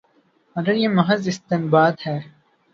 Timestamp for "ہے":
2.07-2.19